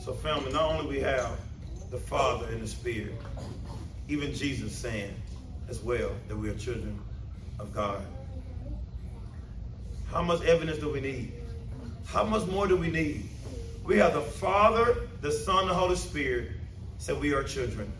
[0.00, 1.38] So, family, not only we have
[1.90, 3.14] the Father and the Spirit,
[4.08, 5.14] even Jesus saying
[5.68, 6.98] as well that we are children
[7.58, 8.02] of God.
[10.10, 11.32] How much evidence do we need?
[12.06, 13.28] How much more do we need?
[13.84, 16.50] We have the Father, the Son, the Holy Spirit
[16.98, 17.90] said we are children.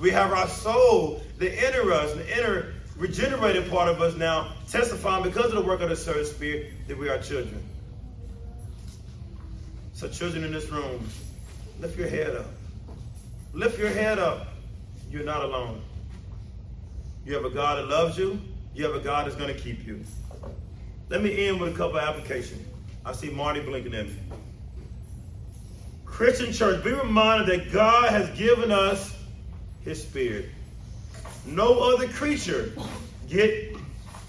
[0.00, 5.22] We have our soul, the inner us, the inner regenerated part of us now testifying
[5.22, 7.62] because of the work of the Holy Spirit that we are children.
[9.92, 11.06] So, children in this room,
[11.80, 12.46] lift your head up.
[13.52, 14.48] Lift your head up.
[15.10, 15.82] You're not alone.
[17.26, 18.40] You have a God that loves you.
[18.74, 20.02] You have a God that's going to keep you.
[21.10, 22.66] Let me end with a couple of applications.
[23.04, 24.16] I see Marty blinking at me.
[26.06, 29.19] Christian church, be reminded that God has given us
[29.84, 30.46] his spirit.
[31.46, 32.72] No other creature
[33.28, 33.76] get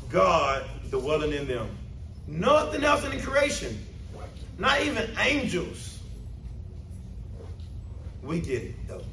[0.10, 1.70] God dwelling in them.
[2.28, 3.78] Nothing else in the creation.
[4.58, 6.00] Not even angels.
[8.24, 9.04] We get it though.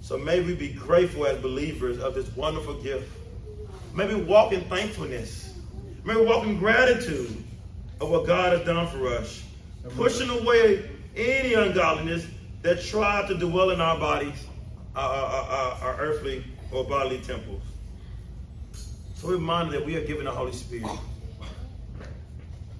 [0.00, 3.10] So may we be grateful as believers of this wonderful gift.
[3.94, 5.54] May we walk in thankfulness.
[6.04, 7.42] May we walk in gratitude
[8.00, 9.42] of what God has done for us.
[9.96, 12.26] Pushing away any ungodliness
[12.62, 14.44] that tried to dwell in our bodies,
[14.96, 17.62] our, our, our, earthly or bodily temples.
[19.16, 20.86] So we're reminded that we are given the Holy Spirit.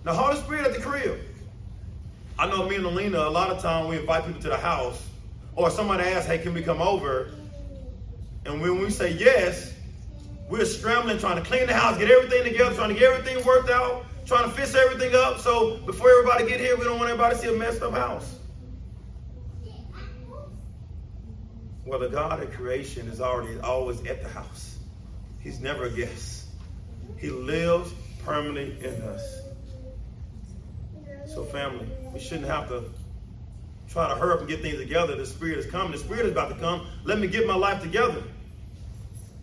[0.04, 1.20] The Holy Spirit at the crib.
[2.38, 5.06] I know me and Alina, a lot of time we invite people to the house
[5.56, 7.30] or somebody asks, hey, can we come over?
[8.44, 9.72] And when we say yes,
[10.48, 13.70] we're scrambling, trying to clean the house, get everything together, trying to get everything worked
[13.70, 15.38] out, trying to fix everything up.
[15.38, 18.38] So before everybody get here, we don't want everybody to see a messed up house.
[21.86, 24.78] Well, the God of creation is already always at the house.
[25.40, 26.46] He's never a guest.
[27.18, 27.92] He lives
[28.24, 29.40] permanently in us.
[31.26, 32.84] So, family, we shouldn't have to
[33.90, 35.14] try to hurry up and get things together.
[35.16, 35.92] The Spirit is coming.
[35.92, 36.86] The Spirit is about to come.
[37.04, 38.22] Let me get my life together.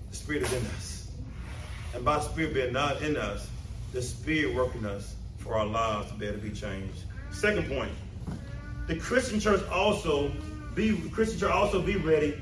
[0.10, 1.12] The Spirit is in us.
[1.94, 3.48] And by the Spirit being not in us,
[3.94, 7.04] the Spirit working us for our lives to be able to be changed.
[7.32, 7.92] Second point,
[8.88, 10.32] the Christian church also
[10.76, 12.36] be Christian church also be ready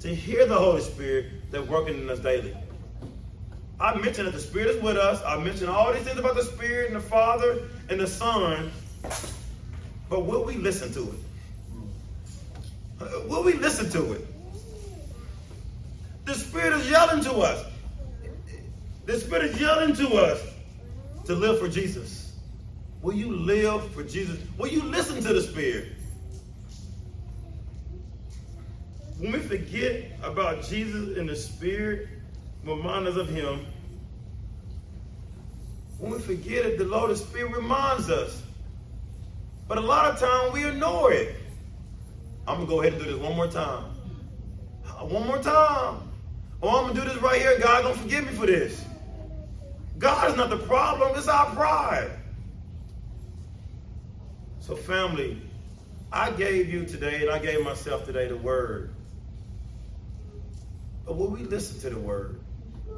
[0.00, 2.56] to hear the Holy Spirit that working in us daily.
[3.78, 5.22] I mentioned that the Spirit is with us.
[5.24, 8.70] I mentioned all these things about the Spirit and the Father and the Son.
[10.08, 11.14] But will we listen to
[13.00, 13.28] it?
[13.28, 14.26] Will we listen to it?
[16.24, 17.66] The Spirit is yelling to us.
[19.04, 20.40] The Spirit is yelling to us
[21.26, 22.32] to live for Jesus.
[23.02, 24.38] Will you live for Jesus?
[24.58, 25.95] Will you listen to the Spirit?
[29.18, 32.08] When we forget about Jesus and the Spirit,
[32.64, 33.64] remind us of Him.
[35.98, 38.42] When we forget it, the Lord of Spirit reminds us.
[39.68, 41.34] But a lot of time we ignore it.
[42.46, 43.84] I'm gonna go ahead and do this one more time.
[44.86, 46.02] Uh, one more time.
[46.62, 47.58] Oh, I'm gonna do this right here.
[47.58, 48.84] God gonna forgive me for this.
[49.98, 52.10] God is not the problem, it's our pride.
[54.60, 55.40] So, family,
[56.12, 58.95] I gave you today and I gave myself today the word.
[61.06, 62.40] But will we listen to the word?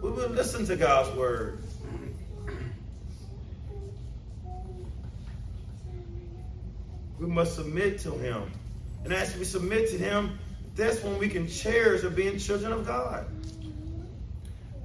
[0.00, 1.59] Will We listen to God's word.
[7.18, 8.50] We must submit to Him.
[9.04, 10.38] And as we submit to Him,
[10.74, 13.26] that's when we can cherish of being children of God.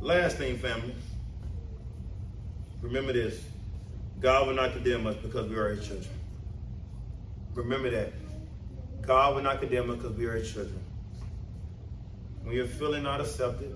[0.02, 0.96] Last thing, family.
[2.82, 3.42] Remember this
[4.20, 6.14] God will not condemn us because we are His children.
[7.54, 8.12] Remember that.
[9.02, 10.83] God will not condemn us because we are His children.
[12.44, 13.72] When you're feeling not accepted,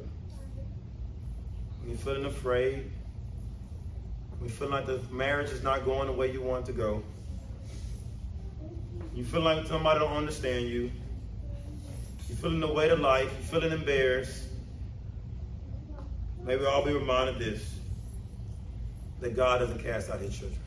[1.80, 2.91] when you're feeling afraid,
[4.38, 6.78] when you feel like the marriage is not going the way you want it to
[6.78, 7.03] go,
[9.15, 10.91] you feel like somebody don't understand you,
[12.28, 14.43] you're feeling the weight of life, you're feeling embarrassed,
[16.43, 17.74] maybe I'll be reminded this
[19.22, 20.59] that God doesn't cast out his children.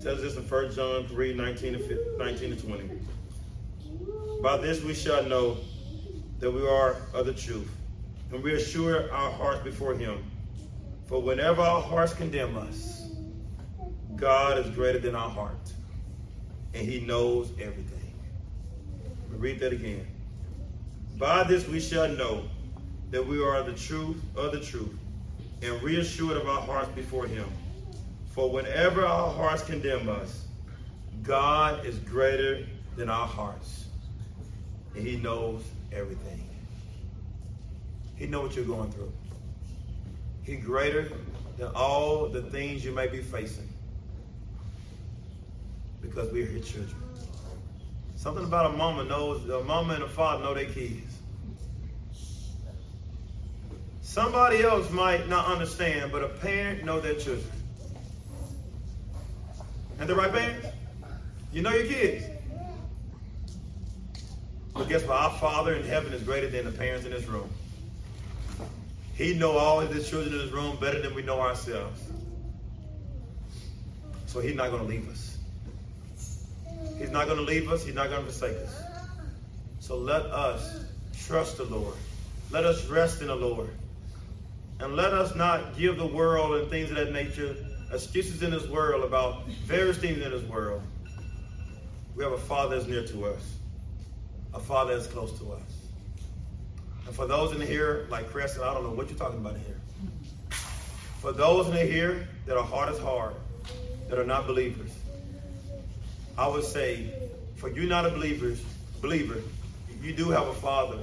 [0.00, 2.90] Tells us in 1 John 3 19 to, 19 to 20.
[4.42, 5.56] By this we shall know
[6.38, 7.70] that we are of the truth,
[8.30, 10.22] and we assure our hearts before him.
[11.06, 13.10] For whenever our hearts condemn us,
[14.16, 15.72] God is greater than our heart,
[16.74, 18.12] and he knows everything.
[19.30, 20.06] read that again.
[21.18, 22.44] By this we shall know
[23.10, 24.94] that we are the truth of the truth,
[25.62, 27.48] and reassured of our hearts before him.
[28.36, 30.44] For whenever our hearts condemn us,
[31.22, 33.86] God is greater than our hearts.
[34.94, 36.46] And he knows everything.
[38.14, 39.10] He knows what you're going through.
[40.42, 41.10] He's greater
[41.56, 43.68] than all the things you may be facing.
[46.02, 46.94] Because we're his children.
[48.16, 51.16] Something about a mama knows, a mama and a father know their kids.
[54.02, 57.55] Somebody else might not understand, but a parent know their children.
[59.98, 60.66] And the right parents?
[61.52, 62.24] You know your kids.
[64.74, 65.16] But guess what?
[65.16, 67.48] Our Father in heaven is greater than the parents in this room.
[69.14, 71.98] He know all of the children in this room better than we know ourselves.
[74.26, 75.38] So he's not going to leave us.
[76.98, 77.84] He's not going to leave us.
[77.84, 78.82] He's not going to forsake us.
[79.80, 80.84] So let us
[81.24, 81.94] trust the Lord.
[82.50, 83.70] Let us rest in the Lord.
[84.78, 87.56] And let us not give the world and things of that nature
[87.96, 90.82] excuses in this world about various things in this world.
[92.14, 93.56] We have a Father that's near to us,
[94.54, 95.60] a Father that's close to us.
[97.06, 99.80] And for those in here, like Chris, I don't know what you're talking about here.
[101.20, 103.34] For those in here that are heart is hard,
[104.08, 104.90] that are not believers,
[106.36, 107.12] I would say,
[107.56, 108.62] for you not a believers,
[109.00, 109.40] believer,
[110.02, 110.98] you do have a Father,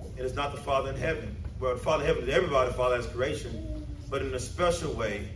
[0.00, 1.36] and it's not the Father in heaven.
[1.58, 5.28] Well, the Father in heaven is everybody, Father has creation, but in a special way,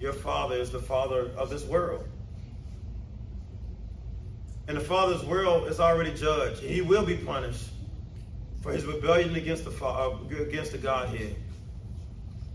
[0.00, 2.06] your father is the father of this world.
[4.68, 6.62] And the father's world is already judged.
[6.62, 7.68] And he will be punished
[8.62, 11.36] for his rebellion against the, uh, against the Godhead.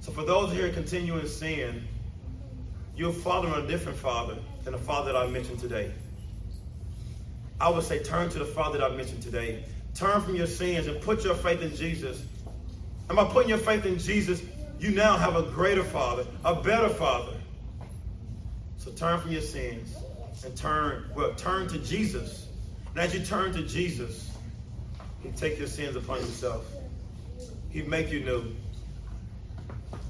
[0.01, 1.87] So for those here continuing sin,
[2.95, 5.91] you're following a different father than the father that I mentioned today.
[7.59, 9.63] I would say turn to the father that I mentioned today.
[9.93, 12.25] Turn from your sins and put your faith in Jesus.
[13.07, 14.41] And by putting your faith in Jesus,
[14.81, 17.33] you now have a greater Father, a better Father.
[18.77, 19.95] So turn from your sins
[20.43, 22.47] and turn, well, turn to Jesus.
[22.89, 24.35] And as you turn to Jesus,
[25.21, 26.65] He take your sins upon Himself.
[27.69, 28.55] He make you new.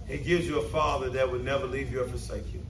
[0.08, 2.66] He gives you a Father that would never leave you or forsake you.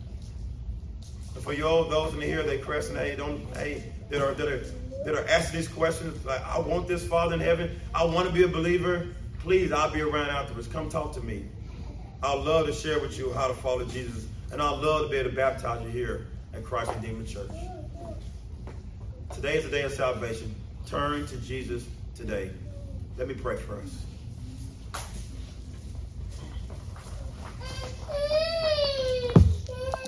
[1.36, 4.64] And for you all those in here that hey, don't, hey, that are that are
[5.06, 8.34] that are asking these questions, like I want this Father in heaven, I want to
[8.34, 9.08] be a believer.
[9.39, 10.68] Please, I'll be around afterwards.
[10.68, 11.45] Come talk to me.
[12.24, 15.17] I'd love to share with you how to follow Jesus, and I'd love to be
[15.17, 17.49] able to baptize you here at Christ Redeemer Church.
[19.34, 20.53] Today is the day of salvation.
[20.86, 21.84] Turn to Jesus
[22.15, 22.51] today.
[23.17, 24.05] Let me pray for us.